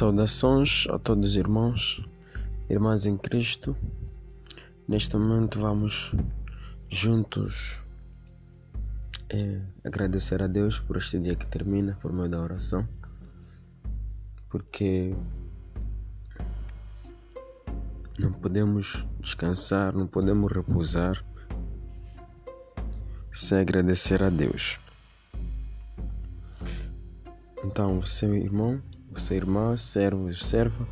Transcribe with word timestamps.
Saudações 0.00 0.86
a 0.88 0.98
todos 0.98 1.28
os 1.28 1.36
irmãos, 1.36 2.02
irmãs 2.70 3.04
em 3.04 3.18
Cristo. 3.18 3.76
Neste 4.88 5.14
momento 5.14 5.60
vamos 5.60 6.14
juntos 6.88 7.82
é, 9.28 9.60
agradecer 9.84 10.42
a 10.42 10.46
Deus 10.46 10.80
por 10.80 10.96
este 10.96 11.18
dia 11.18 11.36
que 11.36 11.44
termina, 11.44 11.98
por 12.00 12.14
meio 12.14 12.30
da 12.30 12.40
oração, 12.40 12.88
porque 14.48 15.14
não 18.18 18.32
podemos 18.32 19.06
descansar, 19.20 19.94
não 19.94 20.06
podemos 20.06 20.50
repousar 20.50 21.22
sem 23.30 23.58
agradecer 23.58 24.22
a 24.22 24.30
Deus. 24.30 24.80
Então, 27.62 28.00
você, 28.00 28.24
irmão, 28.24 28.80
você 29.20 29.34
irmã, 29.34 29.76
servo 29.76 30.30
e 30.30 30.34
serva, 30.34 30.88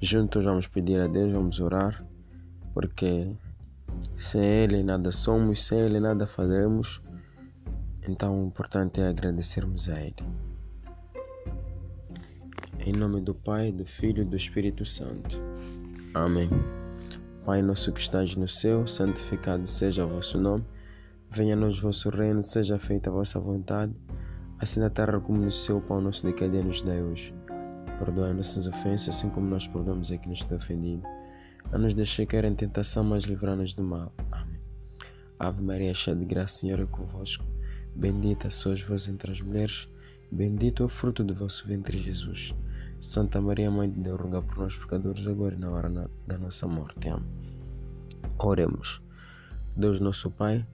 juntos 0.00 0.44
vamos 0.44 0.66
pedir 0.68 1.00
a 1.00 1.06
Deus, 1.06 1.32
vamos 1.32 1.58
orar, 1.60 2.04
porque 2.72 3.36
sem 4.16 4.42
Ele 4.42 4.82
nada 4.82 5.10
somos, 5.10 5.64
sem 5.64 5.80
Ele 5.80 5.98
nada 5.98 6.26
fazemos. 6.26 7.02
Então 8.06 8.40
o 8.40 8.46
importante 8.46 9.00
é 9.00 9.08
agradecermos 9.08 9.88
a 9.88 10.00
Ele. 10.00 10.14
Em 12.78 12.92
nome 12.92 13.20
do 13.20 13.34
Pai, 13.34 13.72
do 13.72 13.84
Filho 13.84 14.22
e 14.22 14.24
do 14.24 14.36
Espírito 14.36 14.86
Santo. 14.86 15.42
Amém. 16.14 16.48
Pai 17.44 17.60
nosso 17.60 17.92
que 17.92 18.00
estás 18.00 18.36
no 18.36 18.48
céu, 18.48 18.86
santificado 18.86 19.66
seja 19.66 20.06
o 20.06 20.08
vosso 20.08 20.38
nome. 20.38 20.64
Venha-nos 21.30 21.80
vosso 21.80 22.08
reino, 22.08 22.42
seja 22.42 22.78
feita 22.78 23.10
a 23.10 23.12
vossa 23.12 23.38
vontade, 23.38 23.92
assim 24.58 24.80
na 24.80 24.88
terra 24.88 25.20
como 25.20 25.42
no 25.42 25.50
céu. 25.50 25.78
O 25.78 25.82
pão 25.82 26.00
nosso 26.00 26.26
de 26.26 26.32
cada 26.32 26.52
dia 26.52 26.62
nos 26.62 26.82
dai 26.82 27.02
hoje 27.02 27.34
Perdoa 27.98 28.32
nossas 28.32 28.66
ofensas, 28.66 29.16
assim 29.16 29.28
como 29.28 29.48
nós 29.48 29.66
perdoamos 29.66 30.12
a 30.12 30.16
quem 30.16 30.30
nos 30.30 30.44
tem 30.44 30.56
ofendido. 30.56 31.02
Não 31.72 31.80
nos 31.80 31.94
deixe 31.94 32.24
cair 32.24 32.44
em 32.44 32.54
tentação, 32.54 33.04
mas 33.04 33.24
livra-nos 33.24 33.74
do 33.74 33.82
mal. 33.82 34.12
Amém. 34.30 34.60
Ave 35.38 35.62
Maria, 35.62 35.92
cheia 35.94 36.16
de 36.16 36.24
graça, 36.24 36.58
Senhor 36.58 36.80
é 36.80 36.86
convosco. 36.86 37.44
Bendita 37.94 38.48
sois 38.50 38.80
vós 38.80 39.08
entre 39.08 39.32
as 39.32 39.40
mulheres, 39.40 39.88
bendito 40.30 40.82
é 40.82 40.86
o 40.86 40.88
fruto 40.88 41.24
do 41.24 41.34
vosso 41.34 41.66
ventre, 41.66 41.98
Jesus. 41.98 42.54
Santa 43.00 43.40
Maria, 43.40 43.70
Mãe 43.70 43.90
de 43.90 44.00
Deus, 44.00 44.20
roga 44.20 44.42
por 44.42 44.58
nós 44.58 44.76
pecadores, 44.76 45.26
agora 45.26 45.54
e 45.54 45.58
na 45.58 45.70
hora 45.70 46.10
da 46.26 46.38
nossa 46.38 46.66
morte. 46.66 47.08
Amém. 47.08 47.28
Oremos. 48.38 49.02
Deus 49.76 50.00
nosso 50.00 50.30
Pai, 50.30 50.66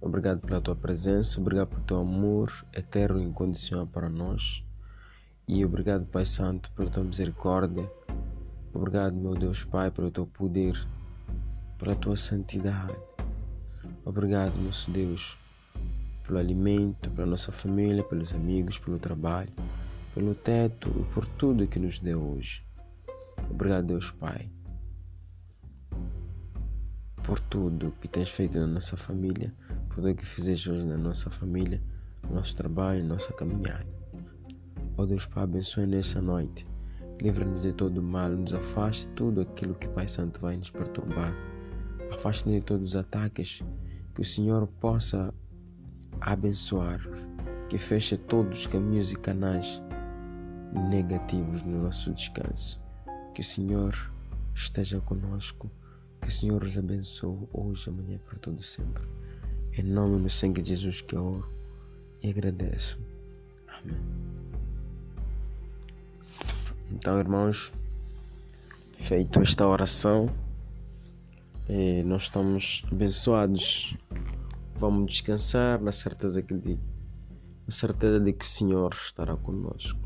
obrigado 0.00 0.40
pela 0.40 0.60
tua 0.60 0.76
presença, 0.76 1.40
obrigado 1.40 1.68
pelo 1.68 1.82
teu 1.82 1.98
amor 1.98 2.52
eterno 2.72 3.20
e 3.20 3.24
incondicional 3.24 3.86
para 3.86 4.08
nós. 4.08 4.64
E 5.46 5.62
obrigado, 5.62 6.06
Pai 6.06 6.24
Santo, 6.24 6.70
pela 6.72 6.88
tua 6.88 7.04
misericórdia. 7.04 7.90
Obrigado, 8.72 9.14
meu 9.14 9.34
Deus 9.34 9.62
Pai, 9.62 9.90
pelo 9.90 10.10
teu 10.10 10.26
poder, 10.26 10.74
pela 11.78 11.94
tua 11.94 12.16
santidade. 12.16 12.96
Obrigado, 14.06 14.56
nosso 14.62 14.90
Deus, 14.90 15.36
pelo 16.26 16.38
alimento, 16.38 17.10
pela 17.10 17.26
nossa 17.26 17.52
família, 17.52 18.02
pelos 18.02 18.32
amigos, 18.32 18.78
pelo 18.78 18.98
trabalho, 18.98 19.52
pelo 20.14 20.34
teto 20.34 20.88
e 20.98 21.12
por 21.12 21.26
tudo 21.26 21.66
que 21.66 21.78
nos 21.78 21.98
deu 21.98 22.22
hoje. 22.22 22.64
Obrigado, 23.50 23.88
Deus 23.88 24.10
Pai, 24.12 24.50
por 27.22 27.38
tudo 27.38 27.92
que 28.00 28.08
tens 28.08 28.30
feito 28.30 28.58
na 28.58 28.66
nossa 28.66 28.96
família, 28.96 29.52
por 29.88 29.96
tudo 29.96 30.14
que 30.14 30.24
fizeste 30.24 30.70
hoje 30.70 30.86
na 30.86 30.96
nossa 30.96 31.28
família, 31.28 31.82
no 32.22 32.36
nosso 32.36 32.56
trabalho, 32.56 33.04
nossa 33.04 33.30
caminhada. 33.34 33.86
Ó 34.96 35.02
oh 35.02 35.06
Deus 35.06 35.26
Pai, 35.26 35.42
abençoe 35.42 35.86
nessa 35.86 36.22
noite. 36.22 36.66
Livra-nos 37.20 37.62
de 37.62 37.72
todo 37.72 38.00
mal, 38.00 38.30
nos 38.30 38.54
afaste 38.54 39.08
tudo 39.08 39.40
aquilo 39.40 39.74
que 39.74 39.88
Pai 39.88 40.06
Santo 40.06 40.40
vai 40.40 40.56
nos 40.56 40.70
perturbar. 40.70 41.34
Afaste-nos 42.12 42.60
de 42.60 42.64
todos 42.64 42.88
os 42.90 42.96
ataques. 42.96 43.62
Que 44.14 44.20
o 44.20 44.24
Senhor 44.24 44.68
possa 44.80 45.34
abençoar, 46.20 47.00
que 47.68 47.76
feche 47.76 48.16
todos 48.16 48.60
os 48.60 48.66
caminhos 48.68 49.10
e 49.10 49.16
canais 49.16 49.82
negativos 50.90 51.64
no 51.64 51.82
nosso 51.82 52.12
descanso. 52.14 52.80
Que 53.34 53.40
o 53.40 53.44
Senhor 53.44 54.12
esteja 54.54 55.00
conosco. 55.00 55.68
Que 56.20 56.28
o 56.28 56.30
Senhor 56.30 56.62
os 56.62 56.78
abençoe 56.78 57.48
hoje, 57.52 57.90
amanhã, 57.90 58.18
para 58.24 58.38
todo 58.38 58.62
sempre. 58.62 59.02
Em 59.76 59.82
nome 59.82 60.22
do 60.22 60.30
sangue 60.30 60.62
de 60.62 60.70
Jesus 60.70 61.02
que 61.02 61.16
eu 61.16 61.24
oro 61.24 61.48
e 62.22 62.30
agradeço. 62.30 62.98
Amém. 63.66 64.23
Então, 66.94 67.18
irmãos, 67.18 67.72
feito 68.98 69.40
esta 69.40 69.66
oração, 69.66 70.30
eh, 71.68 72.04
nós 72.04 72.22
estamos 72.22 72.84
abençoados. 72.90 73.96
Vamos 74.76 75.10
descansar 75.10 75.82
na 75.82 75.90
certeza, 75.90 76.40
que 76.40 76.54
de, 76.54 76.78
na 77.66 77.72
certeza 77.72 78.20
de 78.20 78.32
que 78.32 78.44
o 78.44 78.48
Senhor 78.48 78.92
estará 78.94 79.36
conosco. 79.36 79.98